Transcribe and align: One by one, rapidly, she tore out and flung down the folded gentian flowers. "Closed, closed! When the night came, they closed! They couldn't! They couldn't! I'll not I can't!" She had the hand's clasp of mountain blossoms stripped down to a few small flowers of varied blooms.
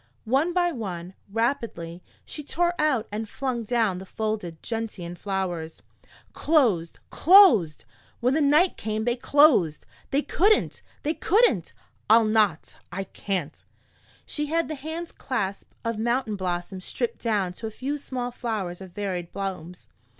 One 0.25 0.51
by 0.51 0.71
one, 0.71 1.13
rapidly, 1.31 2.01
she 2.25 2.43
tore 2.43 2.73
out 2.81 3.07
and 3.11 3.29
flung 3.29 3.63
down 3.63 3.99
the 3.99 4.05
folded 4.07 4.63
gentian 4.63 5.15
flowers. 5.15 5.83
"Closed, 6.33 6.97
closed! 7.11 7.85
When 8.19 8.33
the 8.33 8.41
night 8.41 8.77
came, 8.77 9.05
they 9.05 9.15
closed! 9.15 9.85
They 10.09 10.23
couldn't! 10.23 10.81
They 11.03 11.13
couldn't! 11.13 11.73
I'll 12.09 12.25
not 12.25 12.77
I 12.91 13.03
can't!" 13.03 13.63
She 14.25 14.47
had 14.47 14.69
the 14.69 14.73
hand's 14.73 15.11
clasp 15.11 15.69
of 15.85 15.99
mountain 15.99 16.35
blossoms 16.35 16.83
stripped 16.83 17.19
down 17.21 17.53
to 17.53 17.67
a 17.67 17.69
few 17.69 17.99
small 17.99 18.31
flowers 18.31 18.81
of 18.81 18.93
varied 18.93 19.31
blooms. 19.31 19.87